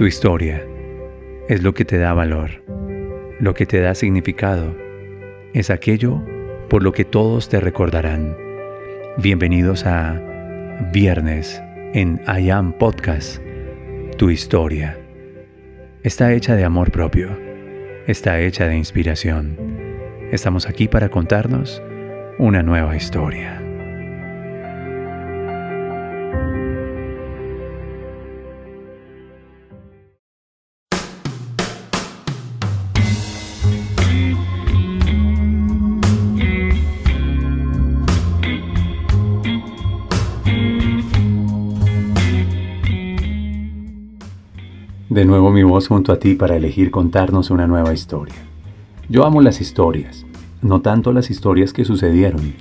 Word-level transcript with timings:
Tu 0.00 0.06
historia 0.06 0.66
es 1.50 1.62
lo 1.62 1.74
que 1.74 1.84
te 1.84 1.98
da 1.98 2.14
valor, 2.14 2.64
lo 3.38 3.52
que 3.52 3.66
te 3.66 3.82
da 3.82 3.94
significado, 3.94 4.74
es 5.52 5.68
aquello 5.68 6.22
por 6.70 6.82
lo 6.82 6.92
que 6.92 7.04
todos 7.04 7.50
te 7.50 7.60
recordarán. 7.60 8.34
Bienvenidos 9.18 9.84
a 9.84 10.18
Viernes 10.90 11.60
en 11.92 12.18
I 12.26 12.48
Am 12.48 12.72
Podcast, 12.72 13.42
tu 14.16 14.30
historia. 14.30 14.98
Está 16.02 16.32
hecha 16.32 16.56
de 16.56 16.64
amor 16.64 16.90
propio, 16.92 17.38
está 18.06 18.40
hecha 18.40 18.68
de 18.68 18.78
inspiración. 18.78 19.54
Estamos 20.32 20.66
aquí 20.66 20.88
para 20.88 21.10
contarnos 21.10 21.82
una 22.38 22.62
nueva 22.62 22.96
historia. 22.96 23.59
De 45.20 45.26
nuevo 45.26 45.50
mi 45.50 45.62
voz 45.62 45.86
junto 45.86 46.12
a 46.12 46.18
ti 46.18 46.34
para 46.34 46.56
elegir 46.56 46.90
contarnos 46.90 47.50
una 47.50 47.66
nueva 47.66 47.92
historia. 47.92 48.36
Yo 49.10 49.26
amo 49.26 49.42
las 49.42 49.60
historias, 49.60 50.24
no 50.62 50.80
tanto 50.80 51.12
las 51.12 51.28
historias 51.28 51.74
que 51.74 51.84
sucedieron. 51.84 52.54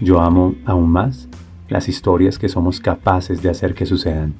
Yo 0.00 0.20
amo 0.20 0.56
aún 0.64 0.90
más 0.90 1.28
las 1.68 1.88
historias 1.88 2.36
que 2.40 2.48
somos 2.48 2.80
capaces 2.80 3.42
de 3.42 3.50
hacer 3.50 3.74
que 3.74 3.86
sucedan. 3.86 4.34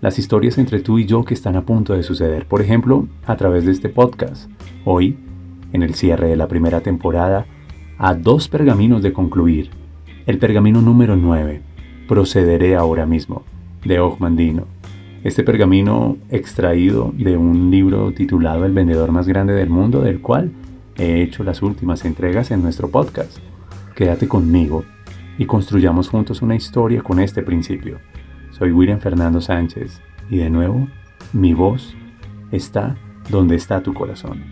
Las 0.00 0.18
historias 0.18 0.56
entre 0.56 0.80
tú 0.80 0.98
y 0.98 1.04
yo 1.04 1.22
que 1.22 1.34
están 1.34 1.56
a 1.56 1.66
punto 1.66 1.92
de 1.92 2.04
suceder. 2.04 2.46
Por 2.46 2.62
ejemplo, 2.62 3.06
a 3.26 3.36
través 3.36 3.66
de 3.66 3.72
este 3.72 3.90
podcast. 3.90 4.50
Hoy, 4.86 5.18
en 5.74 5.82
el 5.82 5.96
cierre 5.96 6.28
de 6.28 6.36
la 6.36 6.48
primera 6.48 6.80
temporada, 6.80 7.44
a 7.98 8.14
dos 8.14 8.48
pergaminos 8.48 9.02
de 9.02 9.12
concluir. 9.12 9.68
El 10.24 10.38
pergamino 10.38 10.80
número 10.80 11.16
9, 11.16 11.60
Procederé 12.08 12.76
ahora 12.76 13.04
mismo, 13.04 13.42
de 13.84 14.00
Ogmandino 14.00 14.79
este 15.22 15.44
pergamino 15.44 16.16
extraído 16.30 17.12
de 17.16 17.36
un 17.36 17.70
libro 17.70 18.12
titulado 18.12 18.64
El 18.64 18.72
vendedor 18.72 19.12
más 19.12 19.28
grande 19.28 19.52
del 19.52 19.68
mundo, 19.68 20.00
del 20.00 20.20
cual 20.20 20.50
he 20.96 21.22
hecho 21.22 21.44
las 21.44 21.62
últimas 21.62 22.04
entregas 22.04 22.50
en 22.50 22.62
nuestro 22.62 22.90
podcast. 22.90 23.38
Quédate 23.94 24.28
conmigo 24.28 24.84
y 25.36 25.44
construyamos 25.44 26.08
juntos 26.08 26.40
una 26.40 26.56
historia 26.56 27.02
con 27.02 27.20
este 27.20 27.42
principio. 27.42 27.98
Soy 28.50 28.72
William 28.72 28.98
Fernando 28.98 29.40
Sánchez 29.40 30.00
y 30.30 30.38
de 30.38 30.48
nuevo, 30.48 30.88
mi 31.34 31.52
voz 31.52 31.94
está 32.50 32.96
donde 33.28 33.56
está 33.56 33.82
tu 33.82 33.92
corazón. 33.92 34.42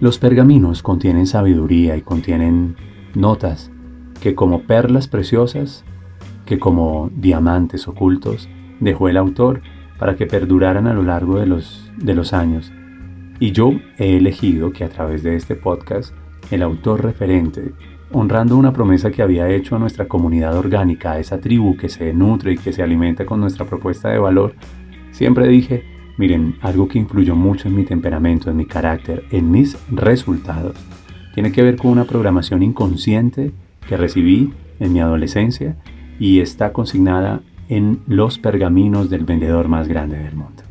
Los 0.00 0.18
pergaminos 0.18 0.82
contienen 0.82 1.26
sabiduría 1.26 1.96
y 1.96 2.02
contienen 2.02 2.76
notas 3.14 3.70
que 4.24 4.34
como 4.34 4.62
perlas 4.62 5.06
preciosas, 5.06 5.84
que 6.46 6.58
como 6.58 7.10
diamantes 7.14 7.86
ocultos, 7.86 8.48
dejó 8.80 9.10
el 9.10 9.18
autor 9.18 9.60
para 9.98 10.16
que 10.16 10.24
perduraran 10.24 10.86
a 10.86 10.94
lo 10.94 11.02
largo 11.02 11.38
de 11.38 11.44
los, 11.44 11.92
de 11.98 12.14
los 12.14 12.32
años. 12.32 12.72
Y 13.38 13.52
yo 13.52 13.72
he 13.98 14.16
elegido 14.16 14.72
que 14.72 14.82
a 14.82 14.88
través 14.88 15.22
de 15.24 15.36
este 15.36 15.56
podcast, 15.56 16.14
el 16.50 16.62
autor 16.62 17.04
referente, 17.04 17.74
honrando 18.12 18.56
una 18.56 18.72
promesa 18.72 19.10
que 19.10 19.20
había 19.20 19.50
hecho 19.50 19.76
a 19.76 19.78
nuestra 19.78 20.08
comunidad 20.08 20.56
orgánica, 20.56 21.12
a 21.12 21.18
esa 21.18 21.38
tribu 21.38 21.76
que 21.76 21.90
se 21.90 22.14
nutre 22.14 22.52
y 22.52 22.56
que 22.56 22.72
se 22.72 22.82
alimenta 22.82 23.26
con 23.26 23.40
nuestra 23.40 23.66
propuesta 23.66 24.08
de 24.08 24.20
valor, 24.20 24.54
siempre 25.10 25.48
dije, 25.48 25.84
miren, 26.16 26.56
algo 26.62 26.88
que 26.88 26.98
influyó 26.98 27.36
mucho 27.36 27.68
en 27.68 27.76
mi 27.76 27.84
temperamento, 27.84 28.50
en 28.50 28.56
mi 28.56 28.64
carácter, 28.64 29.26
en 29.30 29.50
mis 29.50 29.76
resultados, 29.90 30.76
tiene 31.34 31.52
que 31.52 31.62
ver 31.62 31.76
con 31.76 31.90
una 31.90 32.04
programación 32.04 32.62
inconsciente 32.62 33.52
que 33.88 33.96
recibí 33.96 34.52
en 34.80 34.92
mi 34.92 35.00
adolescencia 35.00 35.76
y 36.18 36.40
está 36.40 36.72
consignada 36.72 37.40
en 37.68 38.00
los 38.06 38.38
pergaminos 38.38 39.10
del 39.10 39.24
vendedor 39.24 39.68
más 39.68 39.88
grande 39.88 40.18
del 40.18 40.34
mundo. 40.34 40.62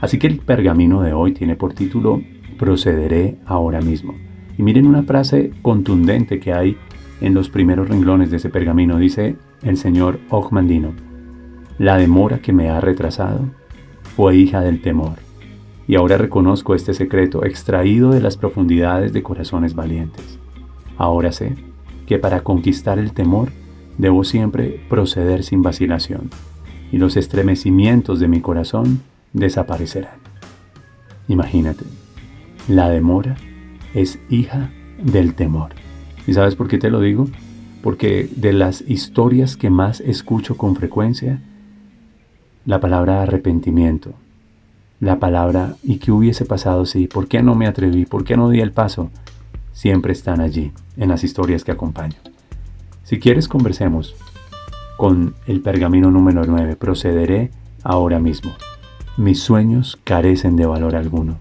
Así 0.00 0.18
que 0.18 0.28
el 0.28 0.38
pergamino 0.38 1.02
de 1.02 1.12
hoy 1.12 1.32
tiene 1.32 1.56
por 1.56 1.74
título 1.74 2.22
Procederé 2.58 3.38
ahora 3.46 3.80
mismo. 3.80 4.14
Y 4.56 4.62
miren 4.62 4.86
una 4.86 5.02
frase 5.02 5.52
contundente 5.62 6.40
que 6.40 6.52
hay 6.52 6.76
en 7.20 7.34
los 7.34 7.48
primeros 7.48 7.88
renglones 7.88 8.30
de 8.30 8.36
ese 8.36 8.48
pergamino. 8.48 8.98
Dice 8.98 9.36
el 9.62 9.76
señor 9.76 10.20
Ogmandino, 10.30 10.92
la 11.78 11.96
demora 11.96 12.38
que 12.38 12.52
me 12.52 12.70
ha 12.70 12.80
retrasado 12.80 13.48
fue 14.02 14.36
hija 14.36 14.60
del 14.60 14.82
temor. 14.82 15.18
Y 15.86 15.96
ahora 15.96 16.18
reconozco 16.18 16.74
este 16.74 16.92
secreto 16.92 17.44
extraído 17.44 18.10
de 18.10 18.20
las 18.20 18.36
profundidades 18.36 19.12
de 19.12 19.22
corazones 19.22 19.74
valientes. 19.74 20.38
Ahora 20.96 21.32
sé 21.32 21.54
que 22.08 22.18
para 22.18 22.40
conquistar 22.40 22.98
el 22.98 23.12
temor 23.12 23.50
debo 23.98 24.24
siempre 24.24 24.80
proceder 24.88 25.44
sin 25.44 25.62
vacilación, 25.62 26.30
y 26.90 26.96
los 26.96 27.18
estremecimientos 27.18 28.18
de 28.18 28.28
mi 28.28 28.40
corazón 28.40 29.02
desaparecerán. 29.34 30.16
Imagínate, 31.28 31.84
la 32.66 32.88
demora 32.88 33.36
es 33.92 34.18
hija 34.30 34.70
del 35.02 35.34
temor. 35.34 35.72
¿Y 36.26 36.32
sabes 36.32 36.54
por 36.54 36.66
qué 36.66 36.78
te 36.78 36.88
lo 36.88 37.00
digo? 37.00 37.28
Porque 37.82 38.26
de 38.34 38.54
las 38.54 38.82
historias 38.88 39.58
que 39.58 39.68
más 39.68 40.00
escucho 40.00 40.56
con 40.56 40.76
frecuencia, 40.76 41.42
la 42.64 42.80
palabra 42.80 43.20
arrepentimiento, 43.20 44.14
la 44.98 45.18
palabra 45.18 45.76
¿y 45.82 45.98
qué 45.98 46.10
hubiese 46.10 46.46
pasado 46.46 46.86
si? 46.86 47.06
¿Por 47.06 47.28
qué 47.28 47.42
no 47.42 47.54
me 47.54 47.66
atreví? 47.66 48.06
¿Por 48.06 48.24
qué 48.24 48.38
no 48.38 48.48
di 48.48 48.60
el 48.60 48.72
paso? 48.72 49.10
Siempre 49.78 50.12
están 50.12 50.40
allí, 50.40 50.72
en 50.96 51.08
las 51.08 51.22
historias 51.22 51.62
que 51.62 51.70
acompaño. 51.70 52.16
Si 53.04 53.20
quieres, 53.20 53.46
conversemos 53.46 54.16
con 54.96 55.36
el 55.46 55.60
pergamino 55.60 56.10
número 56.10 56.42
9. 56.44 56.74
Procederé 56.74 57.52
ahora 57.84 58.18
mismo. 58.18 58.50
Mis 59.16 59.40
sueños 59.40 59.96
carecen 60.02 60.56
de 60.56 60.66
valor 60.66 60.96
alguno. 60.96 61.36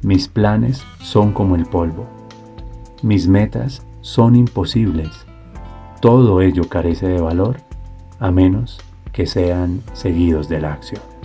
Mis 0.00 0.28
planes 0.28 0.82
son 1.02 1.32
como 1.32 1.56
el 1.56 1.66
polvo. 1.66 2.06
Mis 3.02 3.28
metas 3.28 3.82
son 4.00 4.34
imposibles. 4.34 5.26
Todo 6.00 6.40
ello 6.40 6.70
carece 6.70 7.06
de 7.06 7.20
valor 7.20 7.58
a 8.18 8.30
menos 8.30 8.80
que 9.12 9.26
sean 9.26 9.82
seguidos 9.92 10.48
de 10.48 10.62
la 10.62 10.72
acción. 10.72 11.17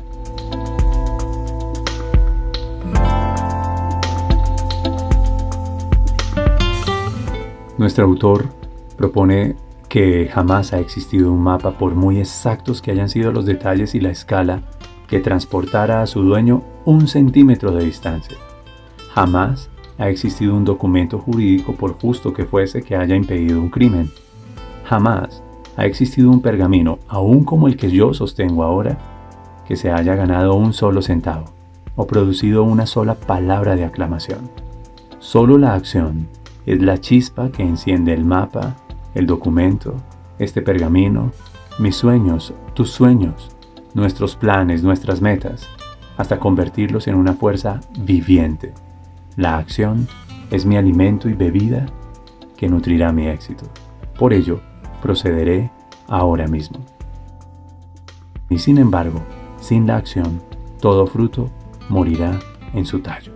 Nuestro 7.77 8.05
autor 8.05 8.45
propone 8.97 9.55
que 9.89 10.29
jamás 10.31 10.73
ha 10.73 10.79
existido 10.79 11.31
un 11.31 11.41
mapa, 11.41 11.71
por 11.71 11.95
muy 11.95 12.19
exactos 12.19 12.81
que 12.81 12.91
hayan 12.91 13.09
sido 13.09 13.31
los 13.31 13.45
detalles 13.45 13.95
y 13.95 13.99
la 13.99 14.11
escala, 14.11 14.61
que 15.07 15.19
transportara 15.19 16.01
a 16.01 16.07
su 16.07 16.21
dueño 16.21 16.61
un 16.85 17.07
centímetro 17.07 17.71
de 17.71 17.85
distancia. 17.85 18.37
Jamás 19.13 19.69
ha 19.97 20.09
existido 20.09 20.55
un 20.55 20.65
documento 20.65 21.17
jurídico, 21.17 21.73
por 21.73 21.93
justo 21.99 22.31
que 22.31 22.45
fuese, 22.45 22.83
que 22.83 22.95
haya 22.95 23.15
impedido 23.15 23.59
un 23.59 23.69
crimen. 23.69 24.11
Jamás 24.85 25.41
ha 25.75 25.85
existido 25.85 26.29
un 26.29 26.41
pergamino, 26.41 26.99
aún 27.07 27.43
como 27.43 27.67
el 27.67 27.75
que 27.75 27.89
yo 27.89 28.13
sostengo 28.13 28.63
ahora, 28.63 28.99
que 29.67 29.75
se 29.75 29.91
haya 29.91 30.13
ganado 30.15 30.53
un 30.53 30.73
solo 30.73 31.01
centavo 31.01 31.45
o 31.95 32.05
producido 32.05 32.63
una 32.63 32.85
sola 32.85 33.15
palabra 33.15 33.75
de 33.75 33.85
aclamación. 33.85 34.49
Solo 35.19 35.57
la 35.57 35.73
acción 35.73 36.27
es 36.65 36.81
la 36.81 36.99
chispa 36.99 37.49
que 37.49 37.63
enciende 37.63 38.13
el 38.13 38.25
mapa, 38.25 38.75
el 39.13 39.27
documento, 39.27 39.95
este 40.39 40.61
pergamino, 40.61 41.31
mis 41.79 41.95
sueños, 41.95 42.53
tus 42.73 42.91
sueños, 42.91 43.55
nuestros 43.93 44.35
planes, 44.35 44.83
nuestras 44.83 45.21
metas, 45.21 45.67
hasta 46.17 46.39
convertirlos 46.39 47.07
en 47.07 47.15
una 47.15 47.33
fuerza 47.33 47.81
viviente. 47.99 48.73
La 49.35 49.57
acción 49.57 50.07
es 50.51 50.65
mi 50.65 50.77
alimento 50.77 51.29
y 51.29 51.33
bebida 51.33 51.87
que 52.55 52.69
nutrirá 52.69 53.11
mi 53.11 53.27
éxito. 53.27 53.65
Por 54.17 54.33
ello, 54.33 54.61
procederé 55.01 55.71
ahora 56.07 56.47
mismo. 56.47 56.79
Y 58.49 58.59
sin 58.59 58.77
embargo, 58.77 59.21
sin 59.59 59.87
la 59.87 59.97
acción, 59.97 60.41
todo 60.79 61.07
fruto 61.07 61.49
morirá 61.89 62.39
en 62.73 62.85
su 62.85 62.99
tallo. 62.99 63.33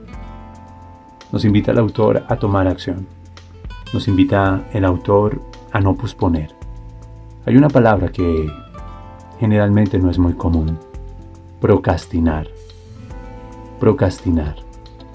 Nos 1.31 1.44
invita 1.44 1.71
el 1.71 1.80
autor 1.80 2.23
a 2.30 2.38
tomar 2.38 2.68
acción 2.68 3.17
nos 3.94 4.07
invita 4.07 4.66
el 4.74 4.86
autor 4.86 5.42
a 5.72 5.80
no 5.80 5.95
posponer. 5.95 6.54
Hay 7.45 7.56
una 7.56 7.69
palabra 7.69 8.10
que 8.10 8.51
generalmente 9.39 10.00
no 10.00 10.10
es 10.10 10.19
muy 10.19 10.34
común. 10.34 10.78
Procrastinar. 11.62 12.48
Procrastinar. 13.80 14.56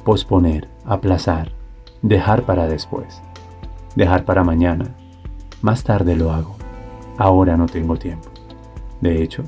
Posponer. 0.05 0.69
Aplazar. 0.85 1.53
Dejar 2.01 2.45
para 2.45 2.67
después. 2.67 3.21
Dejar 3.97 4.25
para 4.25 4.45
mañana. 4.45 4.95
Más 5.61 5.85
tarde 5.85 6.17
lo 6.17 6.33
hago. 6.33 6.57
ahora 7.19 7.57
no 7.57 7.67
tengo 7.67 7.97
tiempo. 7.97 8.31
De 9.01 9.23
hecho, 9.23 9.45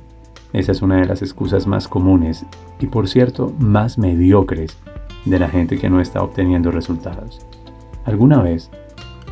esa 0.52 0.70
es 0.70 0.82
una 0.82 0.96
de 0.96 1.06
las 1.06 1.22
excusas 1.22 1.66
más 1.66 1.88
comunes 1.88 2.44
y 2.78 2.86
por 2.86 3.08
cierto 3.08 3.52
más 3.58 3.98
mediocres 3.98 4.76
de 5.24 5.38
la 5.38 5.48
gente 5.48 5.78
que 5.78 5.90
no 5.90 6.00
está 6.00 6.22
obteniendo 6.22 6.70
resultados. 6.70 7.44
Alguna 8.04 8.42
vez, 8.42 8.70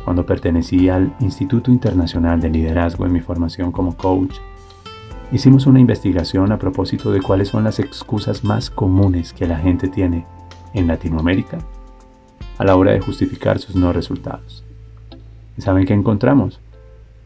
cuando 0.03 0.25
pertenecí 0.25 0.89
al 0.89 1.13
Instituto 1.19 1.71
Internacional 1.71 2.41
de 2.41 2.49
Liderazgo 2.49 3.05
en 3.05 3.13
mi 3.13 3.21
formación 3.21 3.71
como 3.71 3.95
coach, 3.95 4.35
hicimos 5.31 5.65
una 5.65 5.79
investigación 5.79 6.51
a 6.51 6.59
propósito 6.59 7.11
de 7.11 7.21
cuáles 7.21 7.49
son 7.49 7.63
las 7.63 7.79
excusas 7.79 8.43
más 8.43 8.69
comunes 8.69 9.33
que 9.33 9.47
la 9.47 9.57
gente 9.57 9.87
tiene 9.87 10.25
en 10.73 10.87
Latinoamérica 10.87 11.59
a 12.57 12.65
la 12.65 12.75
hora 12.75 12.91
de 12.91 12.99
justificar 12.99 13.59
sus 13.59 13.75
no 13.75 13.93
resultados. 13.93 14.63
¿Y 15.57 15.61
saben 15.61 15.85
qué 15.85 15.93
encontramos? 15.93 16.59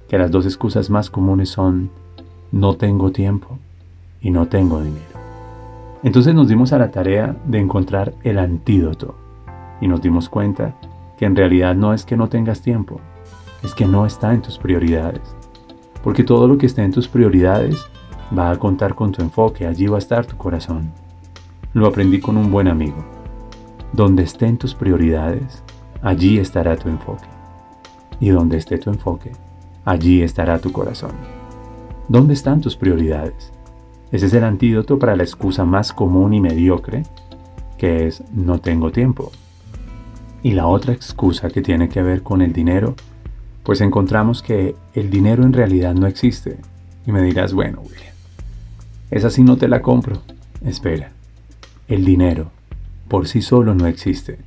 Que 0.07 0.18
las 0.18 0.31
dos 0.31 0.45
excusas 0.45 0.89
más 0.89 1.09
comunes 1.09 1.50
son 1.50 1.89
no 2.51 2.75
tengo 2.75 3.12
tiempo 3.12 3.59
y 4.21 4.31
no 4.31 4.47
tengo 4.47 4.81
dinero. 4.81 5.03
Entonces 6.03 6.33
nos 6.33 6.47
dimos 6.47 6.74
a 6.74 6.77
la 6.77 6.91
tarea 6.91 7.35
de 7.45 7.59
encontrar 7.59 8.13
el 8.24 8.39
antídoto 8.39 9.15
y 9.81 9.88
nos 9.88 10.01
dimos 10.01 10.29
cuenta 10.29 10.75
que 11.18 11.25
en 11.25 11.36
realidad 11.36 11.75
no 11.75 11.94
es 11.94 12.06
que 12.06 12.16
no 12.16 12.30
tengas 12.30 12.62
tiempo, 12.62 13.02
es 13.64 13.74
que 13.74 13.86
no 13.86 14.06
está 14.06 14.34
en 14.34 14.42
tus 14.42 14.58
prioridades. 14.58 15.22
Porque 16.04 16.24
todo 16.24 16.48
lo 16.48 16.58
que 16.58 16.68
esté 16.68 16.84
en 16.84 16.92
tus 16.92 17.08
prioridades 17.08 17.86
va 18.38 18.52
a 18.52 18.58
contar 18.58 18.96
con 18.96 19.12
tu 19.12 19.22
enfoque, 19.22 19.66
allí 19.66 19.88
va 19.88 19.98
a 19.98 20.00
estar 20.00 20.25
tu 20.25 20.38
corazón. 20.38 20.92
Lo 21.74 21.88
aprendí 21.88 22.19
con 22.19 22.38
un 22.38 22.52
buen 22.52 22.68
amigo. 22.68 23.04
Donde 23.94 24.24
estén 24.24 24.58
tus 24.58 24.74
prioridades, 24.75 25.64
allí 26.02 26.38
estará 26.40 26.75
tu 26.75 26.88
enfoque. 26.88 27.25
Y 28.20 28.30
donde 28.30 28.58
esté 28.58 28.78
tu 28.78 28.90
enfoque, 28.90 29.31
allí 29.86 30.22
estará 30.22 30.60
tu 30.60 30.72
corazón. 30.72 31.12
¿Dónde 32.08 32.34
están 32.34 32.62
tus 32.62 32.75
prioridades? 32.75 33.52
Ese 34.12 34.28
es 34.28 34.34
el 34.34 34.44
antídoto 34.44 34.98
para 34.98 35.16
la 35.16 35.24
excusa 35.24 35.66
más 35.66 35.92
común 35.92 36.34
y 36.34 36.40
mediocre, 36.40 37.04
que 37.78 38.08
es 38.08 38.24
no 38.34 38.60
tengo 38.60 38.92
tiempo. 38.92 39.31
Y 40.48 40.52
la 40.52 40.66
otra 40.66 40.94
excusa 40.94 41.50
que 41.50 41.62
tiene 41.62 41.90
que 41.90 42.02
ver 42.02 42.24
con 42.24 42.42
el 42.42 42.54
dinero, 42.54 42.96
pues 43.64 43.82
encontramos 43.82 44.42
que 44.42 44.76
el 44.94 45.10
dinero 45.10 45.44
en 45.44 45.52
realidad 45.52 45.94
no 45.94 46.08
existe. 46.08 46.56
Y 47.06 47.12
me 47.12 47.22
dirás, 47.22 47.52
bueno, 47.52 47.82
William, 47.82 48.14
esa 49.12 49.30
sí 49.30 49.44
no 49.44 49.58
te 49.58 49.68
la 49.68 49.82
compro. 49.82 50.22
Espera, 50.66 51.12
el 51.90 52.06
dinero 52.06 52.50
por 53.10 53.28
sí 53.28 53.42
solo 53.42 53.76
no 53.76 53.88
existe. 53.88 54.40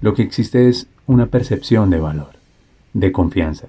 Lo 0.00 0.14
que 0.14 0.22
existe 0.22 0.70
es 0.70 0.86
una 1.06 1.26
percepción 1.26 1.90
de 1.90 2.00
valor, 2.00 2.30
de 2.94 3.12
confianza. 3.12 3.66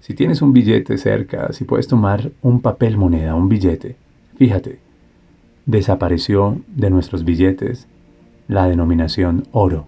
Si 0.00 0.12
tienes 0.12 0.42
un 0.42 0.52
billete 0.52 0.98
cerca, 0.98 1.52
si 1.52 1.62
puedes 1.62 1.86
tomar 1.86 2.32
un 2.42 2.60
papel 2.60 2.96
moneda, 2.96 3.36
un 3.36 3.48
billete, 3.48 3.94
fíjate, 4.38 4.80
desapareció 5.66 6.60
de 6.66 6.90
nuestros 6.90 7.24
billetes 7.24 7.86
la 8.48 8.66
denominación 8.66 9.46
oro. 9.52 9.86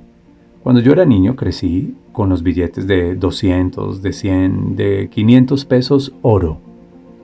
Cuando 0.69 0.83
yo 0.83 0.93
era 0.93 1.07
niño 1.07 1.35
crecí 1.35 1.97
con 2.13 2.29
los 2.29 2.43
billetes 2.43 2.87
de 2.87 3.15
200, 3.15 4.03
de 4.03 4.13
100, 4.13 4.77
de 4.77 5.09
500 5.11 5.65
pesos 5.65 6.13
oro. 6.21 6.59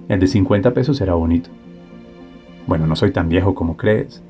El 0.08 0.19
de 0.19 0.29
50 0.29 0.73
pesos 0.73 0.99
era 1.02 1.12
bonito. 1.12 1.50
Bueno, 2.67 2.87
no 2.87 2.96
soy 2.96 3.11
tan 3.11 3.29
viejo 3.29 3.55
como 3.55 3.76
crees, 3.76 4.23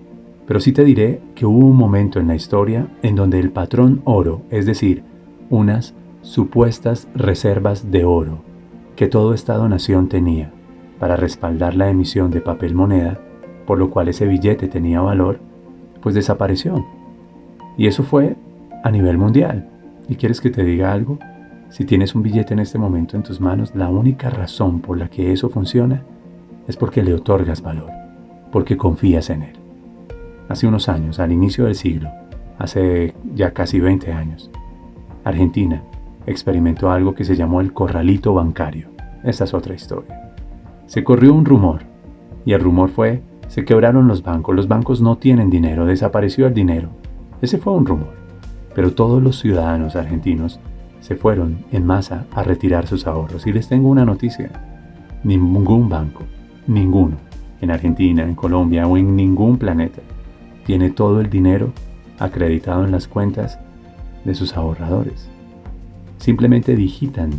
pero 0.48 0.58
sí 0.58 0.72
te 0.72 0.82
diré 0.82 1.20
que 1.36 1.46
hubo 1.46 1.64
un 1.64 1.76
momento 1.76 2.18
en 2.18 2.26
la 2.26 2.34
historia 2.34 2.88
en 3.04 3.14
donde 3.14 3.38
el 3.38 3.52
patrón 3.52 4.02
oro, 4.02 4.42
es 4.50 4.66
decir, 4.66 5.04
unas 5.48 5.94
supuestas 6.22 7.06
reservas 7.14 7.92
de 7.92 8.04
oro, 8.04 8.40
que 8.96 9.06
todo 9.06 9.32
Estado-nación 9.32 10.08
tenía 10.08 10.50
para 10.98 11.14
respaldar 11.14 11.76
la 11.76 11.88
emisión 11.88 12.32
de 12.32 12.40
papel 12.40 12.74
moneda, 12.74 13.20
por 13.64 13.78
lo 13.78 13.90
cual 13.90 14.08
ese 14.08 14.26
billete 14.26 14.66
tenía 14.66 15.00
valor, 15.02 15.38
pues 16.02 16.16
desapareció. 16.16 16.84
Y 17.76 17.86
eso 17.86 18.02
fue 18.02 18.34
a 18.84 18.90
nivel 18.90 19.16
mundial. 19.16 19.66
¿Y 20.08 20.14
quieres 20.16 20.42
que 20.42 20.50
te 20.50 20.62
diga 20.62 20.92
algo? 20.92 21.18
Si 21.70 21.86
tienes 21.86 22.14
un 22.14 22.22
billete 22.22 22.52
en 22.52 22.60
este 22.60 22.78
momento 22.78 23.16
en 23.16 23.22
tus 23.22 23.40
manos, 23.40 23.74
la 23.74 23.88
única 23.88 24.28
razón 24.28 24.80
por 24.80 24.98
la 24.98 25.08
que 25.08 25.32
eso 25.32 25.48
funciona 25.48 26.02
es 26.68 26.76
porque 26.76 27.02
le 27.02 27.14
otorgas 27.14 27.62
valor, 27.62 27.90
porque 28.52 28.76
confías 28.76 29.30
en 29.30 29.42
él. 29.42 29.56
Hace 30.50 30.66
unos 30.66 30.90
años, 30.90 31.18
al 31.18 31.32
inicio 31.32 31.64
del 31.64 31.74
siglo, 31.74 32.10
hace 32.58 33.14
ya 33.34 33.52
casi 33.52 33.80
20 33.80 34.12
años, 34.12 34.50
Argentina 35.24 35.82
experimentó 36.26 36.90
algo 36.90 37.14
que 37.14 37.24
se 37.24 37.36
llamó 37.36 37.62
el 37.62 37.72
corralito 37.72 38.34
bancario. 38.34 38.88
Esta 39.24 39.44
es 39.44 39.54
otra 39.54 39.74
historia. 39.74 40.34
Se 40.86 41.02
corrió 41.02 41.32
un 41.32 41.46
rumor 41.46 41.80
y 42.44 42.52
el 42.52 42.60
rumor 42.60 42.90
fue, 42.90 43.22
se 43.48 43.64
quebraron 43.64 44.08
los 44.08 44.22
bancos, 44.22 44.54
los 44.54 44.68
bancos 44.68 45.00
no 45.00 45.16
tienen 45.16 45.48
dinero, 45.48 45.86
desapareció 45.86 46.46
el 46.46 46.52
dinero. 46.52 46.90
Ese 47.40 47.56
fue 47.56 47.72
un 47.72 47.86
rumor. 47.86 48.23
Pero 48.74 48.92
todos 48.92 49.22
los 49.22 49.38
ciudadanos 49.38 49.96
argentinos 49.96 50.60
se 51.00 51.16
fueron 51.16 51.64
en 51.70 51.86
masa 51.86 52.26
a 52.32 52.42
retirar 52.42 52.86
sus 52.86 53.06
ahorros. 53.06 53.46
Y 53.46 53.52
les 53.52 53.68
tengo 53.68 53.88
una 53.88 54.04
noticia. 54.04 54.50
Ningún 55.22 55.88
banco, 55.88 56.24
ninguno, 56.66 57.16
en 57.60 57.70
Argentina, 57.70 58.22
en 58.22 58.34
Colombia 58.34 58.86
o 58.86 58.96
en 58.96 59.16
ningún 59.16 59.58
planeta, 59.58 60.02
tiene 60.66 60.90
todo 60.90 61.20
el 61.20 61.30
dinero 61.30 61.72
acreditado 62.18 62.84
en 62.84 62.92
las 62.92 63.08
cuentas 63.08 63.58
de 64.24 64.34
sus 64.34 64.56
ahorradores 64.56 65.30
simplemente 66.24 66.74
digitan 66.74 67.30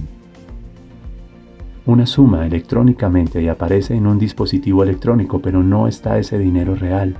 una 1.87 2.05
suma 2.05 2.45
electrónicamente 2.45 3.41
y 3.41 3.47
aparece 3.47 3.95
en 3.95 4.05
un 4.05 4.19
dispositivo 4.19 4.83
electrónico, 4.83 5.39
pero 5.39 5.63
no 5.63 5.87
está 5.87 6.19
ese 6.19 6.37
dinero 6.37 6.75
real. 6.75 7.15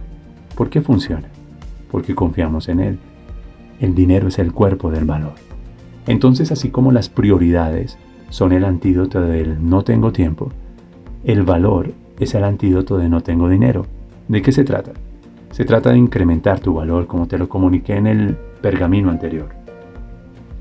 ¿Por 0.55 0.69
qué 0.69 0.81
funciona? 0.81 1.27
Porque 1.89 2.13
confiamos 2.13 2.69
en 2.69 2.81
él. 2.81 2.99
El 3.79 3.95
dinero 3.95 4.27
es 4.27 4.39
el 4.39 4.53
cuerpo 4.53 4.91
del 4.91 5.05
valor. 5.05 5.33
Entonces, 6.07 6.51
así 6.51 6.69
como 6.69 6.91
las 6.91 7.09
prioridades 7.09 7.97
son 8.29 8.51
el 8.51 8.65
antídoto 8.65 9.21
del 9.21 9.67
no 9.67 9.83
tengo 9.83 10.11
tiempo, 10.11 10.51
el 11.23 11.43
valor 11.43 11.91
es 12.19 12.35
el 12.35 12.43
antídoto 12.43 12.97
de 12.97 13.09
no 13.09 13.21
tengo 13.21 13.49
dinero. 13.49 13.85
¿De 14.27 14.41
qué 14.41 14.51
se 14.51 14.63
trata? 14.63 14.91
Se 15.51 15.65
trata 15.65 15.91
de 15.91 15.97
incrementar 15.97 16.59
tu 16.59 16.73
valor, 16.73 17.07
como 17.07 17.27
te 17.27 17.37
lo 17.37 17.49
comuniqué 17.49 17.95
en 17.95 18.07
el 18.07 18.37
pergamino 18.61 19.09
anterior. 19.09 19.49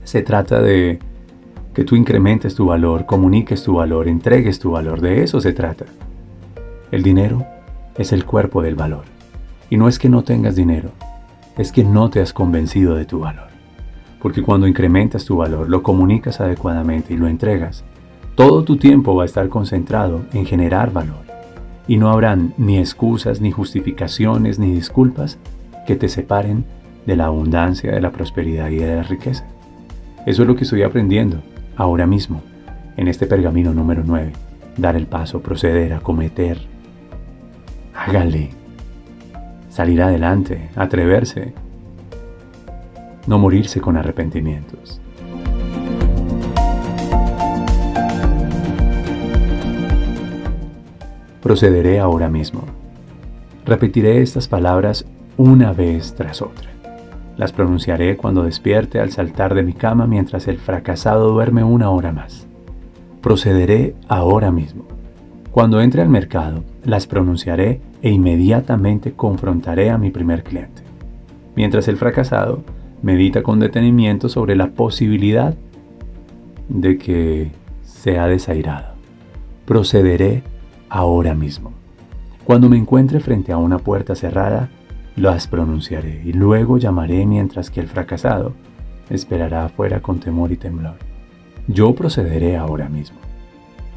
Se 0.05 0.23
trata 0.23 0.61
de 0.61 0.99
que 1.75 1.85
tú 1.85 1.97
incrementes 1.97 2.55
tu 2.55 2.67
valor, 2.67 3.05
comuniques 3.05 3.63
tu 3.65 3.75
valor, 3.75 4.07
entregues 4.09 4.59
tu 4.59 4.71
valor. 4.71 5.01
De 5.01 5.23
eso 5.23 5.41
se 5.41 5.53
trata. 5.53 5.85
El 6.91 7.03
dinero 7.03 7.45
es 7.99 8.13
el 8.13 8.25
cuerpo 8.25 8.63
del 8.63 8.77
valor. 8.77 9.05
Y 9.71 9.77
no 9.77 9.89
es 9.89 9.99
que 9.99 10.09
no 10.09 10.23
tengas 10.23 10.55
dinero, 10.55 10.91
es 11.57 11.73
que 11.73 11.85
no 11.85 12.11
te 12.11 12.21
has 12.21 12.33
convencido 12.33 12.95
de 12.95 13.05
tu 13.05 13.21
valor. 13.21 13.49
Porque 14.21 14.43
cuando 14.43 14.67
incrementas 14.67 15.25
tu 15.25 15.37
valor, 15.37 15.69
lo 15.69 15.83
comunicas 15.83 16.41
adecuadamente 16.41 17.15
y 17.15 17.17
lo 17.17 17.29
entregas, 17.29 17.85
todo 18.35 18.65
tu 18.65 18.77
tiempo 18.77 19.15
va 19.15 19.23
a 19.23 19.27
estar 19.27 19.49
concentrado 19.49 20.23
en 20.33 20.47
generar 20.47 20.93
valor. 20.93 21.25
Y 21.87 21.99
no 21.99 22.11
habrán 22.11 22.55
ni 22.57 22.79
excusas, 22.79 23.41
ni 23.41 23.51
justificaciones, 23.51 24.59
ni 24.59 24.73
disculpas 24.73 25.39
que 25.87 25.95
te 25.97 26.09
separen 26.09 26.65
de 27.07 27.17
la 27.17 27.27
abundancia, 27.27 27.93
de 27.93 28.01
la 28.01 28.11
prosperidad 28.11 28.71
y 28.71 28.77
de 28.77 28.97
la 28.97 29.03
riqueza. 29.03 29.47
Eso 30.27 30.43
es 30.43 30.49
lo 30.49 30.57
que 30.57 30.65
estoy 30.65 30.83
aprendiendo 30.83 31.43
ahora 31.77 32.07
mismo, 32.07 32.41
en 32.97 33.09
este 33.09 33.27
pergamino 33.27 33.75
número 33.75 34.03
9. 34.05 34.33
Dar 34.79 34.97
el 34.97 35.07
paso, 35.07 35.41
proceder, 35.41 35.93
acometer. 35.93 36.59
Hágale. 37.95 38.64
Salir 39.75 40.01
adelante, 40.03 40.71
atreverse. 40.77 41.53
No 43.27 43.41
morirse 43.41 43.81
con 43.81 43.97
arrepentimientos. 43.97 45.01
Procederé 51.43 51.99
ahora 51.99 52.29
mismo. 52.29 52.63
Repetiré 53.67 54.23
estas 54.23 54.47
palabras 54.47 55.07
una 55.39 55.73
vez 55.73 56.15
tras 56.15 56.41
otra. 56.41 56.71
Las 57.37 57.51
pronunciaré 57.51 58.17
cuando 58.17 58.45
despierte 58.45 59.01
al 59.01 59.11
saltar 59.11 59.55
de 59.55 59.65
mi 59.65 59.73
cama 59.73 60.07
mientras 60.07 60.47
el 60.47 60.59
fracasado 60.59 61.33
duerme 61.33 61.65
una 61.65 61.91
hora 61.91 62.13
más. 62.13 62.47
Procederé 63.21 63.97
ahora 64.07 64.53
mismo. 64.53 64.94
Cuando 65.55 65.81
entre 65.81 66.03
al 66.03 66.09
mercado, 66.09 66.65
las 66.83 67.07
pronunciaré 67.07 67.81
e 68.03 68.11
inmediatamente 68.11 69.13
confrontaré 69.13 69.89
a 69.89 69.99
mi 69.99 70.11
primer 70.11 70.43
cliente. 70.43 70.83
Mientras 71.55 71.87
el 71.87 71.97
fracasado 71.97 72.65
medita 73.03 73.45
con 73.45 73.61
detenimiento 73.61 74.29
sobre 74.29 74.57
la 74.57 74.71
posibilidad 74.71 75.55
de 76.69 76.99
que 76.99 77.53
sea 77.85 78.27
desairado. 78.27 78.95
Procederé 79.65 80.43
ahora 80.89 81.37
mismo. 81.37 81.73
Cuando 82.43 82.69
me 82.69 82.77
encuentre 82.77 83.21
frente 83.21 83.53
a 83.53 83.57
una 83.57 83.79
puerta 83.79 84.17
cerrada, 84.17 84.71
las 85.15 85.47
pronunciaré 85.47 86.21
y 86.25 86.33
luego 86.33 86.79
llamaré 86.79 87.27
mientras 87.27 87.71
que 87.71 87.79
el 87.79 87.87
fracasado 87.87 88.55
esperará 89.09 89.67
afuera 89.67 90.01
con 90.01 90.19
temor 90.19 90.51
y 90.51 90.57
temblor. 90.57 90.97
Yo 91.69 91.95
procederé 91.95 92.57
ahora 92.57 92.89
mismo. 92.89 93.19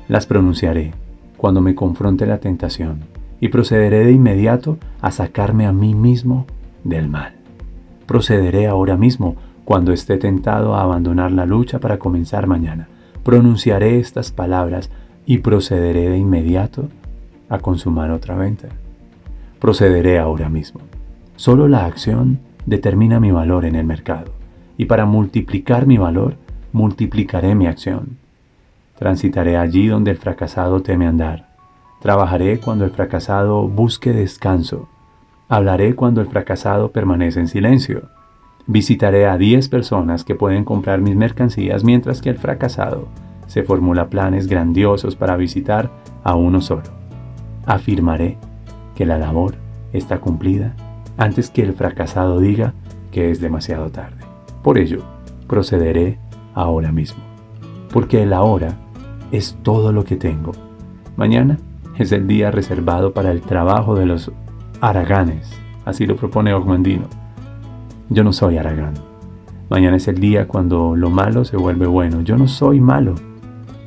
Las 0.07 0.27
pronunciaré 0.27 0.91
cuando 1.37 1.61
me 1.61 1.75
confronte 1.75 2.25
la 2.25 2.39
tentación 2.39 3.01
y 3.39 3.49
procederé 3.49 4.03
de 4.05 4.11
inmediato 4.11 4.77
a 5.01 5.11
sacarme 5.11 5.65
a 5.65 5.71
mí 5.71 5.93
mismo 5.93 6.45
del 6.83 7.07
mal. 7.07 7.33
Procederé 8.05 8.67
ahora 8.67 8.97
mismo 8.97 9.35
cuando 9.63 9.91
esté 9.91 10.17
tentado 10.17 10.75
a 10.75 10.81
abandonar 10.81 11.31
la 11.31 11.45
lucha 11.45 11.79
para 11.79 11.99
comenzar 11.99 12.47
mañana. 12.47 12.87
Pronunciaré 13.23 13.99
estas 13.99 14.31
palabras 14.31 14.89
y 15.25 15.39
procederé 15.39 16.09
de 16.09 16.17
inmediato 16.17 16.87
a 17.49 17.59
consumar 17.59 18.11
otra 18.11 18.35
venta. 18.35 18.69
Procederé 19.59 20.19
ahora 20.19 20.49
mismo. 20.49 20.81
Solo 21.35 21.67
la 21.67 21.85
acción 21.85 22.39
determina 22.65 23.19
mi 23.19 23.31
valor 23.31 23.65
en 23.65 23.75
el 23.75 23.85
mercado 23.85 24.31
y 24.77 24.85
para 24.85 25.05
multiplicar 25.05 25.85
mi 25.85 25.97
valor, 25.97 26.35
multiplicaré 26.71 27.55
mi 27.55 27.67
acción. 27.67 28.17
Transitaré 28.97 29.57
allí 29.57 29.87
donde 29.87 30.11
el 30.11 30.17
fracasado 30.17 30.81
teme 30.81 31.07
andar. 31.07 31.47
Trabajaré 32.01 32.59
cuando 32.59 32.83
el 32.85 32.91
fracasado 32.91 33.67
busque 33.67 34.11
descanso. 34.11 34.87
Hablaré 35.49 35.95
cuando 35.95 36.19
el 36.21 36.27
fracasado 36.27 36.91
permanece 36.91 37.39
en 37.39 37.47
silencio. 37.47 38.09
Visitaré 38.65 39.27
a 39.27 39.37
10 39.37 39.69
personas 39.69 40.23
que 40.23 40.35
pueden 40.35 40.63
comprar 40.63 40.99
mis 40.99 41.15
mercancías 41.15 41.83
mientras 41.83 42.21
que 42.21 42.29
el 42.29 42.37
fracasado 42.37 43.07
se 43.45 43.63
formula 43.63 44.09
planes 44.09 44.47
grandiosos 44.47 45.15
para 45.15 45.37
visitar 45.37 45.91
a 46.23 46.35
uno 46.35 46.59
solo. 46.59 46.83
Afirmaré 47.65 48.37
que 48.95 49.05
la 49.05 49.17
labor 49.17 49.55
está 49.93 50.19
cumplida 50.19 50.75
antes 51.17 51.49
que 51.49 51.61
el 51.61 51.73
fracasado 51.73 52.39
diga 52.39 52.73
que 53.11 53.31
es 53.31 53.39
demasiado 53.39 53.89
tarde. 53.89 54.23
Por 54.63 54.77
ello, 54.77 55.03
procederé 55.47 56.17
ahora 56.53 56.91
mismo, 56.91 57.23
porque 57.91 58.23
el 58.23 58.33
ahora 58.33 58.75
es 59.31 59.57
todo 59.63 59.91
lo 59.91 60.03
que 60.03 60.15
tengo. 60.15 60.51
Mañana 61.15 61.57
es 61.97 62.11
el 62.11 62.27
día 62.27 62.51
reservado 62.51 63.13
para 63.13 63.31
el 63.31 63.41
trabajo 63.41 63.95
de 63.95 64.05
los 64.05 64.31
araganes, 64.81 65.51
así 65.85 66.05
lo 66.05 66.15
propone 66.15 66.53
Ogmandino. 66.53 67.05
Yo 68.09 68.23
no 68.23 68.31
soy 68.31 68.57
aragán. 68.57 68.93
Mañana 69.69 69.97
es 69.97 70.07
el 70.07 70.19
día 70.19 70.47
cuando 70.47 70.95
lo 70.95 71.09
malo 71.09 71.43
se 71.43 71.57
vuelve 71.57 71.87
bueno. 71.87 72.21
Yo 72.21 72.37
no 72.37 72.47
soy 72.47 72.79
malo. 72.79 73.15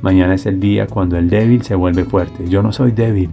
Mañana 0.01 0.35
es 0.35 0.45
el 0.45 0.59
día 0.59 0.85
cuando 0.85 1.17
el 1.17 1.29
débil 1.29 1.63
se 1.63 1.73
vuelve 1.75 2.05
fuerte. 2.05 2.47
Yo 2.47 2.61
no 2.61 2.71
soy 2.71 2.91
débil. 2.91 3.31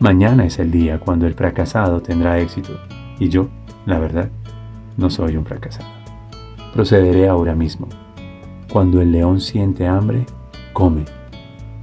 Mañana 0.00 0.44
es 0.44 0.58
el 0.58 0.70
día 0.70 0.98
cuando 0.98 1.26
el 1.26 1.34
fracasado 1.34 2.00
tendrá 2.00 2.38
éxito. 2.40 2.72
Y 3.20 3.28
yo, 3.28 3.48
la 3.86 3.98
verdad, 3.98 4.28
no 4.96 5.08
soy 5.10 5.36
un 5.36 5.44
fracasado. 5.44 5.88
Procederé 6.72 7.28
ahora 7.28 7.54
mismo. 7.54 7.88
Cuando 8.72 9.00
el 9.00 9.12
león 9.12 9.40
siente 9.40 9.86
hambre, 9.86 10.26
come. 10.72 11.04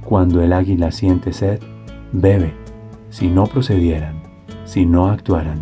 Cuando 0.06 0.40
el 0.40 0.52
águila 0.52 0.92
siente 0.92 1.32
sed, 1.32 1.60
bebe. 2.12 2.54
Si 3.10 3.26
no 3.26 3.46
procedieran, 3.46 4.22
si 4.64 4.86
no 4.86 5.08
actuaran, 5.08 5.60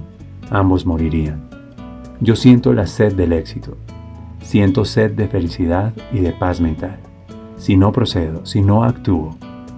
ambos 0.50 0.84
morirían. 0.84 1.48
Yo 2.20 2.36
siento 2.36 2.74
la 2.74 2.86
sed 2.86 3.14
del 3.14 3.32
éxito. 3.32 3.78
Siento 4.42 4.84
sed 4.84 5.12
de 5.12 5.28
felicidad 5.28 5.94
y 6.12 6.18
de 6.18 6.32
paz 6.32 6.60
mental. 6.60 6.98
Si 7.56 7.78
no 7.78 7.90
procedo, 7.90 8.44
si 8.44 8.60
no 8.60 8.84
actúo, 8.84 9.34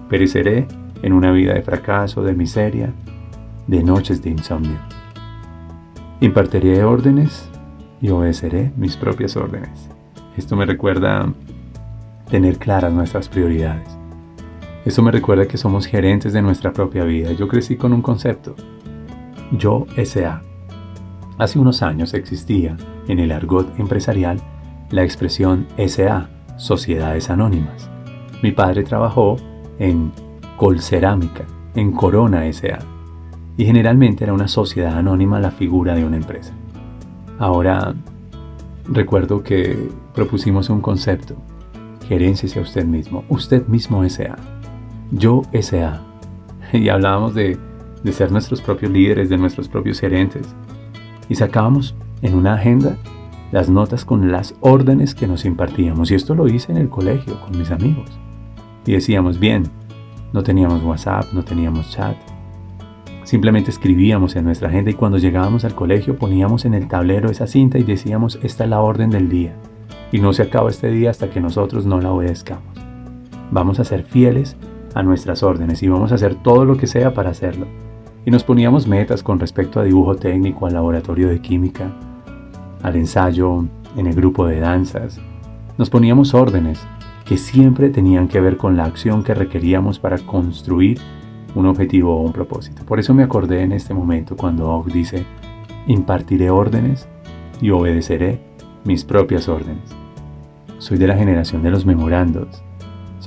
pereceré 0.09 0.67
en 1.01 1.13
una 1.13 1.31
vida 1.31 1.53
de 1.53 1.61
fracaso, 1.61 2.21
de 2.21 2.33
miseria, 2.33 2.91
de 3.67 3.83
noches 3.83 4.21
de 4.21 4.31
insomnio. 4.31 4.79
Impartiré 6.19 6.83
órdenes 6.83 7.49
y 8.01 8.09
obedeceré 8.09 8.73
mis 8.75 8.97
propias 8.97 9.37
órdenes. 9.37 9.89
Esto 10.35 10.57
me 10.57 10.65
recuerda 10.65 11.31
tener 12.29 12.57
claras 12.57 12.91
nuestras 12.91 13.29
prioridades. 13.29 13.96
Esto 14.87 15.01
me 15.01 15.11
recuerda 15.11 15.49
que 15.49 15.57
somos 15.57 15.85
gerentes 15.85 16.31
de 16.31 16.41
nuestra 16.41 16.71
propia 16.71 17.03
vida. 17.03 17.33
Yo 17.33 17.49
crecí 17.49 17.75
con 17.75 17.91
un 17.91 18.01
concepto. 18.01 18.55
Yo 19.51 19.85
SA. 20.01 20.41
Hace 21.37 21.59
unos 21.59 21.81
años 21.81 22.13
existía 22.13 22.77
en 23.09 23.19
el 23.19 23.33
argot 23.33 23.77
empresarial 23.81 24.39
la 24.89 25.03
expresión 25.03 25.67
SA, 25.75 26.29
Sociedades 26.55 27.29
Anónimas. 27.29 27.89
Mi 28.41 28.53
padre 28.53 28.83
trabajó 28.83 29.35
en 29.77 30.13
Colcerámica, 30.55 31.43
en 31.75 31.91
Corona 31.91 32.45
SA, 32.53 32.79
y 33.57 33.65
generalmente 33.65 34.23
era 34.23 34.31
una 34.31 34.47
sociedad 34.47 34.97
anónima 34.97 35.41
la 35.41 35.51
figura 35.51 35.95
de 35.95 36.05
una 36.05 36.15
empresa. 36.15 36.53
Ahora, 37.39 37.93
recuerdo 38.85 39.43
que 39.43 39.89
propusimos 40.15 40.69
un 40.69 40.79
concepto, 40.79 41.35
gerencia 42.07 42.49
a 42.57 42.63
usted 42.63 42.85
mismo, 42.85 43.25
usted 43.27 43.67
mismo 43.67 44.07
SA 44.07 44.37
yo 45.11 45.43
S.A. 45.51 46.01
Y 46.73 46.89
hablábamos 46.89 47.33
de, 47.33 47.57
de 48.03 48.11
ser 48.11 48.31
nuestros 48.31 48.61
propios 48.61 48.91
líderes, 48.91 49.29
de 49.29 49.37
nuestros 49.37 49.69
propios 49.69 49.99
gerentes. 49.99 50.53
Y 51.29 51.35
sacábamos 51.35 51.95
en 52.21 52.35
una 52.35 52.55
agenda 52.55 52.97
las 53.51 53.69
notas 53.69 54.05
con 54.05 54.31
las 54.31 54.55
órdenes 54.59 55.15
que 55.15 55.27
nos 55.27 55.45
impartíamos. 55.45 56.11
Y 56.11 56.15
esto 56.15 56.35
lo 56.35 56.47
hice 56.47 56.71
en 56.71 56.77
el 56.77 56.89
colegio 56.89 57.39
con 57.41 57.57
mis 57.57 57.71
amigos. 57.71 58.09
Y 58.85 58.93
decíamos, 58.93 59.39
bien, 59.39 59.63
no 60.33 60.43
teníamos 60.43 60.83
WhatsApp, 60.83 61.25
no 61.33 61.43
teníamos 61.43 61.89
chat. 61.91 62.17
Simplemente 63.23 63.71
escribíamos 63.71 64.35
en 64.35 64.45
nuestra 64.45 64.69
agenda 64.69 64.91
y 64.91 64.93
cuando 64.93 65.17
llegábamos 65.17 65.65
al 65.65 65.75
colegio 65.75 66.17
poníamos 66.17 66.63
en 66.63 66.73
el 66.73 66.87
tablero 66.87 67.29
esa 67.29 67.47
cinta 67.47 67.77
y 67.77 67.83
decíamos, 67.83 68.39
esta 68.41 68.63
es 68.63 68.69
la 68.69 68.81
orden 68.81 69.09
del 69.09 69.27
día. 69.27 69.55
Y 70.11 70.19
no 70.19 70.31
se 70.31 70.43
acaba 70.43 70.69
este 70.69 70.89
día 70.89 71.09
hasta 71.09 71.29
que 71.29 71.41
nosotros 71.41 71.85
no 71.85 71.99
la 71.99 72.11
obedezcamos. 72.11 72.73
Vamos 73.51 73.79
a 73.79 73.83
ser 73.83 74.03
fieles 74.03 74.55
a 74.93 75.03
nuestras 75.03 75.43
órdenes 75.43 75.83
y 75.83 75.87
vamos 75.87 76.11
a 76.11 76.15
hacer 76.15 76.35
todo 76.35 76.65
lo 76.65 76.77
que 76.77 76.87
sea 76.87 77.13
para 77.13 77.29
hacerlo. 77.29 77.67
Y 78.25 78.31
nos 78.31 78.43
poníamos 78.43 78.87
metas 78.87 79.23
con 79.23 79.39
respecto 79.39 79.79
a 79.79 79.83
dibujo 79.83 80.15
técnico, 80.15 80.65
al 80.65 80.73
laboratorio 80.73 81.29
de 81.29 81.41
química, 81.41 81.91
al 82.83 82.95
ensayo, 82.95 83.65
en 83.95 84.07
el 84.07 84.15
grupo 84.15 84.45
de 84.45 84.59
danzas. 84.59 85.19
Nos 85.77 85.89
poníamos 85.89 86.33
órdenes 86.33 86.85
que 87.25 87.37
siempre 87.37 87.89
tenían 87.89 88.27
que 88.27 88.39
ver 88.39 88.57
con 88.57 88.77
la 88.77 88.85
acción 88.85 89.23
que 89.23 89.33
requeríamos 89.33 89.99
para 89.99 90.17
construir 90.17 90.99
un 91.55 91.65
objetivo 91.65 92.15
o 92.15 92.21
un 92.21 92.31
propósito. 92.31 92.83
Por 92.85 92.99
eso 92.99 93.13
me 93.13 93.23
acordé 93.23 93.63
en 93.63 93.71
este 93.71 93.93
momento 93.93 94.35
cuando 94.35 94.69
Og 94.69 94.91
dice, 94.91 95.25
impartiré 95.87 96.49
órdenes 96.49 97.07
y 97.61 97.71
obedeceré 97.71 98.39
mis 98.85 99.03
propias 99.03 99.49
órdenes. 99.49 99.95
Soy 100.77 100.97
de 100.97 101.07
la 101.07 101.17
generación 101.17 101.63
de 101.63 101.71
los 101.71 101.85
memorandos, 101.85 102.63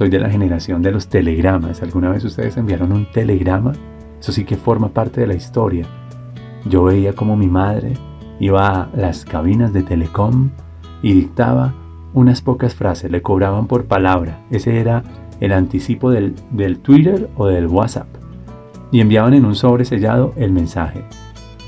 soy 0.00 0.08
de 0.08 0.18
la 0.18 0.30
generación 0.30 0.80
de 0.80 0.92
los 0.92 1.08
telegramas. 1.08 1.82
¿Alguna 1.82 2.08
vez 2.08 2.24
ustedes 2.24 2.56
enviaron 2.56 2.90
un 2.90 3.04
telegrama? 3.12 3.72
Eso 4.18 4.32
sí 4.32 4.46
que 4.46 4.56
forma 4.56 4.88
parte 4.88 5.20
de 5.20 5.26
la 5.26 5.34
historia. 5.34 5.84
Yo 6.64 6.84
veía 6.84 7.12
como 7.12 7.36
mi 7.36 7.48
madre 7.48 7.92
iba 8.40 8.84
a 8.84 8.88
las 8.96 9.26
cabinas 9.26 9.74
de 9.74 9.82
telecom 9.82 10.48
y 11.02 11.12
dictaba 11.12 11.74
unas 12.14 12.40
pocas 12.40 12.74
frases, 12.74 13.10
le 13.10 13.20
cobraban 13.20 13.66
por 13.66 13.84
palabra. 13.84 14.40
Ese 14.50 14.80
era 14.80 15.02
el 15.38 15.52
anticipo 15.52 16.10
del, 16.10 16.34
del 16.50 16.78
Twitter 16.78 17.28
o 17.36 17.48
del 17.48 17.66
WhatsApp. 17.66 18.08
Y 18.92 19.02
enviaban 19.02 19.34
en 19.34 19.44
un 19.44 19.54
sobre 19.54 19.84
sellado 19.84 20.32
el 20.36 20.50
mensaje. 20.50 21.04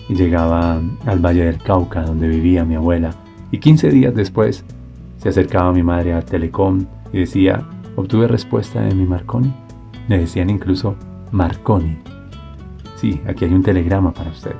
Y 0.09 0.15
llegaba 0.15 0.81
al 1.05 1.19
Valle 1.19 1.45
del 1.45 1.59
Cauca, 1.59 2.01
donde 2.01 2.29
vivía 2.29 2.65
mi 2.65 2.77
abuela. 2.77 3.11
Y 3.51 3.59
15 3.59 3.91
días 3.91 4.15
después 4.15 4.65
se 5.19 5.29
acercaba 5.29 5.71
mi 5.75 5.83
madre 5.83 6.15
a 6.15 6.23
Telecom 6.23 6.87
y 7.13 7.19
decía, 7.19 7.63
Obtuve 7.95 8.27
respuesta 8.27 8.81
de 8.81 8.95
mi 8.95 9.05
Marconi. 9.05 9.53
Me 10.09 10.19
decían 10.19 10.49
incluso 10.49 10.97
Marconi. 11.31 11.99
Sí, 12.97 13.21
aquí 13.27 13.45
hay 13.45 13.53
un 13.53 13.63
telegrama 13.63 14.13
para 14.13 14.31
usted. 14.31 14.55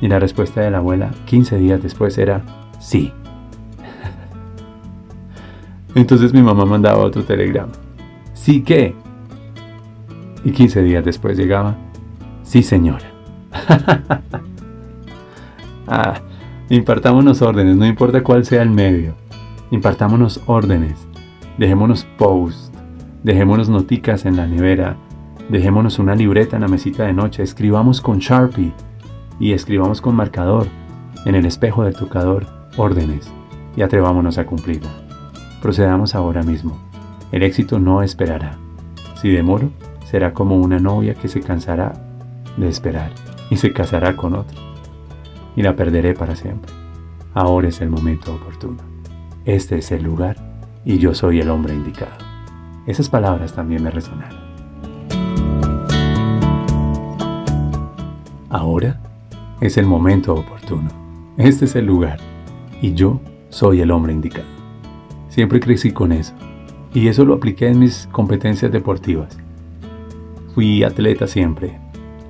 Y 0.00 0.08
la 0.08 0.20
respuesta 0.20 0.60
de 0.60 0.70
la 0.70 0.78
abuela 0.78 1.10
15 1.26 1.58
días 1.58 1.82
después 1.82 2.16
era 2.16 2.42
sí. 2.78 3.12
Entonces 5.94 6.32
mi 6.32 6.42
mamá 6.42 6.64
mandaba 6.64 6.98
otro 6.98 7.24
telegrama. 7.24 7.72
¿Sí 8.34 8.62
qué? 8.62 8.94
Y 10.44 10.52
15 10.52 10.82
días 10.82 11.04
después 11.04 11.36
llegaba, 11.36 11.74
sí 12.42 12.62
señora. 12.62 13.06
ah, 15.88 16.20
impartámonos 16.68 17.40
órdenes, 17.42 17.76
no 17.76 17.86
importa 17.86 18.22
cuál 18.22 18.44
sea 18.44 18.62
el 18.62 18.70
medio. 18.70 19.14
Impartámonos 19.70 20.40
órdenes 20.46 21.06
Dejémonos 21.58 22.04
post, 22.18 22.74
dejémonos 23.22 23.68
noticas 23.68 24.26
en 24.26 24.36
la 24.36 24.46
nevera, 24.46 24.96
dejémonos 25.48 26.00
una 26.00 26.16
libreta 26.16 26.56
en 26.56 26.62
la 26.62 26.68
mesita 26.68 27.04
de 27.04 27.12
noche, 27.12 27.44
escribamos 27.44 28.00
con 28.00 28.18
Sharpie 28.18 28.72
y 29.38 29.52
escribamos 29.52 30.00
con 30.00 30.16
marcador 30.16 30.66
en 31.24 31.36
el 31.36 31.46
espejo 31.46 31.84
del 31.84 31.94
tocador 31.94 32.46
órdenes 32.76 33.32
y 33.76 33.82
atrevámonos 33.82 34.38
a 34.38 34.46
cumplirla. 34.46 34.90
Procedamos 35.62 36.14
ahora 36.14 36.42
mismo. 36.42 36.76
El 37.32 37.42
éxito 37.42 37.78
no 37.78 38.02
esperará. 38.02 38.58
Si 39.20 39.30
demoro, 39.30 39.70
será 40.04 40.34
como 40.34 40.56
una 40.56 40.78
novia 40.78 41.14
que 41.14 41.28
se 41.28 41.40
cansará 41.40 41.92
de 42.56 42.68
esperar 42.68 43.12
y 43.50 43.56
se 43.56 43.72
casará 43.72 44.16
con 44.16 44.34
otro. 44.34 44.60
Y 45.56 45.62
la 45.62 45.76
perderé 45.76 46.14
para 46.14 46.36
siempre. 46.36 46.72
Ahora 47.32 47.68
es 47.68 47.80
el 47.80 47.90
momento 47.90 48.34
oportuno. 48.34 48.78
Este 49.44 49.78
es 49.78 49.92
el 49.92 50.02
lugar 50.02 50.53
y 50.84 50.98
yo 50.98 51.14
soy 51.14 51.40
el 51.40 51.50
hombre 51.50 51.74
indicado. 51.74 52.12
Esas 52.86 53.08
palabras 53.08 53.54
también 53.54 53.82
me 53.82 53.90
resonaron. 53.90 54.38
Ahora 58.50 59.00
es 59.60 59.76
el 59.78 59.86
momento 59.86 60.34
oportuno. 60.34 60.88
Este 61.36 61.64
es 61.64 61.74
el 61.74 61.86
lugar 61.86 62.18
y 62.80 62.94
yo 62.94 63.20
soy 63.48 63.80
el 63.80 63.90
hombre 63.90 64.12
indicado. 64.12 64.46
Siempre 65.28 65.58
crecí 65.58 65.90
con 65.90 66.12
eso 66.12 66.34
y 66.92 67.08
eso 67.08 67.24
lo 67.24 67.34
apliqué 67.34 67.68
en 67.68 67.80
mis 67.80 68.06
competencias 68.12 68.70
deportivas. 68.70 69.36
Fui 70.54 70.84
atleta 70.84 71.26
siempre, 71.26 71.80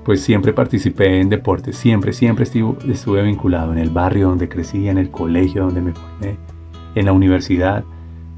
pues 0.04 0.22
siempre 0.22 0.54
participé 0.54 1.20
en 1.20 1.28
deportes, 1.28 1.76
siempre, 1.76 2.12
siempre 2.12 2.44
estuve, 2.44 2.90
estuve 2.90 3.22
vinculado 3.22 3.72
en 3.72 3.78
el 3.78 3.90
barrio 3.90 4.28
donde 4.28 4.48
crecí, 4.48 4.88
en 4.88 4.96
el 4.96 5.10
colegio 5.10 5.64
donde 5.64 5.82
me 5.82 5.92
formé, 5.92 6.38
en 6.94 7.04
la 7.04 7.12
universidad, 7.12 7.84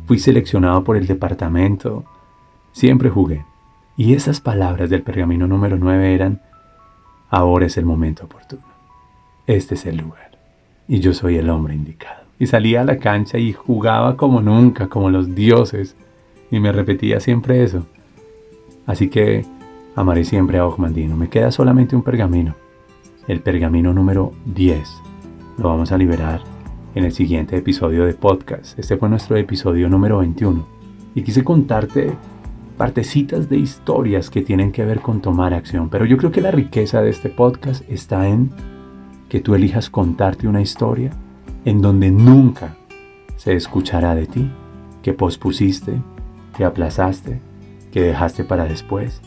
Fui 0.07 0.19
seleccionado 0.21 0.85
por 0.85 0.97
el 0.97 1.07
departamento. 1.07 2.05
Siempre 2.73 3.11
jugué. 3.11 3.45
Y 3.97 4.15
esas 4.15 4.41
palabras 4.41 4.89
del 4.89 5.03
pergamino 5.03 5.47
número 5.49 5.77
9 5.77 6.15
eran, 6.15 6.43
ahora 7.29 7.67
es 7.67 7.77
el 7.77 7.85
momento 7.85 8.25
oportuno. 8.25 8.63
Este 9.47 9.75
es 9.75 9.85
el 9.87 9.97
lugar. 9.97 10.39
Y 10.87 11.01
yo 11.01 11.13
soy 11.13 11.37
el 11.37 11.51
hombre 11.51 11.75
indicado. 11.75 12.23
Y 12.39 12.47
salía 12.47 12.83
a 12.83 12.85
la 12.85 12.99
cancha 12.99 13.39
y 13.39 13.53
jugaba 13.53 14.17
como 14.17 14.41
nunca, 14.41 14.89
como 14.89 15.11
los 15.11 15.35
dioses. 15.35 15.97
Y 16.51 16.61
me 16.61 16.71
repetía 16.71 17.19
siempre 17.19 17.65
eso. 17.65 17.87
Así 18.87 19.09
que 19.09 19.45
amaré 19.97 20.25
siempre 20.25 20.59
a 20.59 20.67
Ogmandino. 20.67 21.17
Me 21.17 21.29
queda 21.29 21.51
solamente 21.51 21.97
un 21.97 22.03
pergamino. 22.03 22.55
El 23.27 23.41
pergamino 23.41 23.93
número 23.93 24.33
10. 24.45 24.89
Lo 25.59 25.69
vamos 25.71 25.91
a 25.91 25.99
liberar 25.99 26.56
en 26.97 27.05
el 27.05 27.13
siguiente 27.13 27.59
episodio 27.59 28.07
de 28.07 28.15
podcast. 28.15 28.79
Este 28.79 28.97
fue 28.97 29.11
nuestro 29.11 29.37
episodio 29.37 29.87
número 29.91 30.19
21. 30.19 30.67
Y 31.15 31.23
quise 31.23 31.45
contarte 31.45 32.11
partecitas 32.79 33.51
de 33.51 33.59
historias 33.59 34.31
que 34.31 34.41
tienen 34.41 34.73
que 34.73 34.83
ver 34.87 35.01
con 35.01 35.21
tomar 35.21 35.53
acción. 35.53 35.91
Pero 35.91 36.07
yo 36.07 36.17
creo 36.17 36.33
que 36.33 36.41
la 36.41 36.51
riqueza 36.51 37.03
de 37.03 37.11
este 37.11 37.29
podcast 37.29 37.85
está 37.91 38.27
en 38.27 38.51
que 39.29 39.41
tú 39.41 39.55
elijas 39.55 39.91
contarte 39.91 40.49
una 40.49 40.63
historia 40.63 41.11
en 41.67 41.83
donde 41.83 42.11
nunca 42.11 42.75
se 43.37 43.55
escuchará 43.55 44.15
de 44.15 44.27
ti, 44.27 44.51
que 45.03 45.13
pospusiste, 45.13 46.01
que 46.57 46.65
aplazaste, 46.65 47.41
que 47.93 48.01
dejaste 48.01 48.43
para 48.43 48.65
después. 48.65 49.21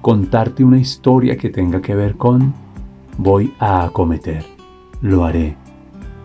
Contarte 0.00 0.64
una 0.64 0.78
historia 0.78 1.36
que 1.36 1.50
tenga 1.50 1.82
que 1.82 1.94
ver 1.94 2.16
con 2.16 2.54
voy 3.18 3.52
a 3.58 3.84
acometer, 3.84 4.46
lo 5.02 5.26
haré. 5.26 5.63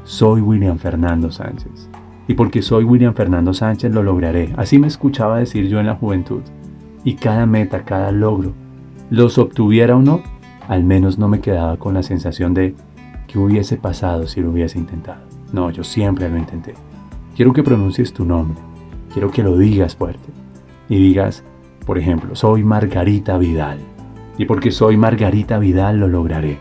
Soy 0.09 0.41
William 0.41 0.79
Fernando 0.79 1.29
Sánchez 1.29 1.87
y 2.27 2.33
porque 2.33 2.63
soy 2.63 2.83
William 2.83 3.13
Fernando 3.13 3.53
Sánchez 3.53 3.93
lo 3.93 4.01
lograré. 4.01 4.51
Así 4.57 4.79
me 4.79 4.87
escuchaba 4.87 5.37
decir 5.37 5.67
yo 5.67 5.79
en 5.79 5.85
la 5.85 5.97
juventud. 5.97 6.41
Y 7.03 7.13
cada 7.13 7.45
meta, 7.45 7.83
cada 7.85 8.11
logro, 8.11 8.53
los 9.11 9.37
obtuviera 9.37 9.95
o 9.95 10.01
no, 10.01 10.23
al 10.67 10.83
menos 10.83 11.19
no 11.19 11.27
me 11.27 11.41
quedaba 11.41 11.77
con 11.77 11.93
la 11.93 12.01
sensación 12.01 12.55
de 12.55 12.73
que 13.27 13.37
hubiese 13.37 13.77
pasado 13.77 14.25
si 14.25 14.41
lo 14.41 14.49
hubiese 14.49 14.79
intentado. 14.79 15.21
No, 15.53 15.69
yo 15.69 15.83
siempre 15.83 16.27
lo 16.27 16.39
intenté. 16.39 16.73
Quiero 17.35 17.53
que 17.53 17.61
pronuncies 17.61 18.11
tu 18.11 18.25
nombre. 18.25 18.57
Quiero 19.13 19.29
que 19.29 19.43
lo 19.43 19.59
digas 19.59 19.95
fuerte. 19.95 20.29
Y 20.89 20.97
digas, 20.97 21.43
por 21.85 21.99
ejemplo, 21.99 22.35
soy 22.35 22.63
Margarita 22.63 23.37
Vidal. 23.37 23.77
Y 24.39 24.45
porque 24.45 24.71
soy 24.71 24.97
Margarita 24.97 25.59
Vidal 25.59 25.99
lo 25.99 26.07
lograré. 26.07 26.57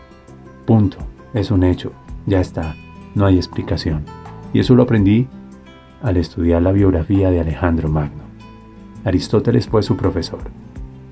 Punto. 0.67 0.99
Es 1.33 1.49
un 1.49 1.63
hecho. 1.63 1.91
Ya 2.27 2.41
está. 2.41 2.75
No 3.15 3.25
hay 3.25 3.37
explicación. 3.37 4.03
Y 4.53 4.59
eso 4.59 4.75
lo 4.75 4.83
aprendí 4.83 5.27
al 6.01 6.17
estudiar 6.17 6.61
la 6.61 6.71
biografía 6.71 7.29
de 7.31 7.39
Alejandro 7.39 7.89
Magno. 7.89 8.23
Aristóteles 9.03 9.67
fue 9.67 9.83
su 9.83 9.97
profesor. 9.97 10.39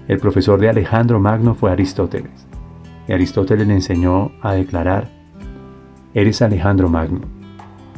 El 0.07 0.19
profesor 0.19 0.59
de 0.59 0.69
Alejandro 0.69 1.19
Magno 1.19 1.55
fue 1.55 1.71
Aristóteles. 1.71 2.47
Y 3.07 3.13
Aristóteles 3.13 3.67
le 3.67 3.73
enseñó 3.73 4.31
a 4.41 4.53
declarar, 4.53 5.09
eres 6.13 6.41
Alejandro 6.41 6.89
Magno. 6.89 7.21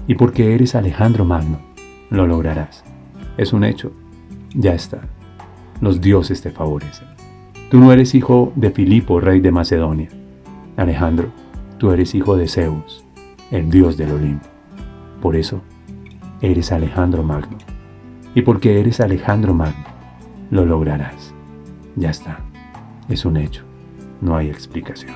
Y 0.07 0.15
porque 0.15 0.55
eres 0.55 0.75
Alejandro 0.75 1.25
Magno, 1.25 1.59
lo 2.09 2.25
lograrás. 2.25 2.83
Es 3.37 3.53
un 3.53 3.63
hecho. 3.63 3.91
Ya 4.53 4.73
está. 4.73 5.01
Los 5.81 6.01
dioses 6.01 6.41
te 6.41 6.49
favorecen. 6.49 7.07
Tú 7.69 7.79
no 7.79 7.93
eres 7.93 8.15
hijo 8.15 8.51
de 8.55 8.71
Filipo, 8.71 9.19
rey 9.19 9.39
de 9.39 9.51
Macedonia. 9.51 10.09
Alejandro, 10.75 11.29
tú 11.77 11.91
eres 11.91 12.15
hijo 12.15 12.35
de 12.35 12.47
Zeus, 12.47 13.05
el 13.51 13.69
dios 13.69 13.97
del 13.97 14.11
Olimpo. 14.11 14.47
Por 15.21 15.35
eso, 15.35 15.61
eres 16.41 16.71
Alejandro 16.71 17.23
Magno. 17.23 17.57
Y 18.35 18.43
porque 18.43 18.79
eres 18.79 18.99
Alejandro 18.99 19.53
Magno, 19.53 19.85
lo 20.51 20.65
lograrás. 20.65 21.33
Ya 21.95 22.11
está. 22.11 22.39
Es 23.09 23.25
un 23.25 23.37
hecho. 23.37 23.63
No 24.21 24.35
hay 24.35 24.49
explicación. 24.49 25.13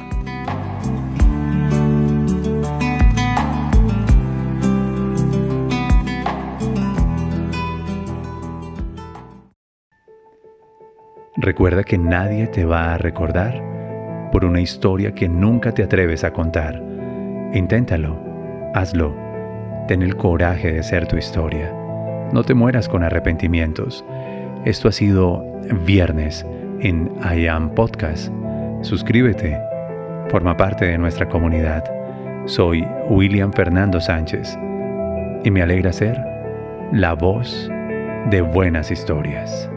Recuerda 11.35 11.83
que 11.83 11.97
nadie 11.97 12.47
te 12.47 12.63
va 12.63 12.93
a 12.93 12.97
recordar 12.97 14.29
por 14.31 14.45
una 14.45 14.61
historia 14.61 15.13
que 15.13 15.27
nunca 15.27 15.73
te 15.73 15.83
atreves 15.83 16.23
a 16.23 16.31
contar. 16.31 16.81
Inténtalo, 17.53 18.19
hazlo 18.73 19.23
Ten 19.87 20.01
el 20.01 20.15
coraje 20.15 20.71
de 20.71 20.81
ser 20.81 21.07
tu 21.07 21.17
historia. 21.17 21.69
No 22.31 22.43
te 22.43 22.53
mueras 22.53 22.87
con 22.87 23.03
arrepentimientos. 23.03 24.03
Esto 24.63 24.87
ha 24.87 24.93
sido 24.93 25.43
viernes 25.85 26.45
en 26.79 27.11
I 27.35 27.47
Am 27.47 27.69
Podcast. 27.75 28.31
Suscríbete. 28.81 29.59
Forma 30.29 30.55
parte 30.55 30.85
de 30.85 30.97
nuestra 30.97 31.27
comunidad. 31.27 31.83
Soy 32.45 32.87
William 33.09 33.51
Fernando 33.51 33.99
Sánchez 33.99 34.57
y 35.43 35.51
me 35.51 35.61
alegra 35.61 35.91
ser 35.91 36.17
la 36.93 37.13
voz 37.13 37.69
de 38.29 38.41
buenas 38.41 38.89
historias. 38.89 39.69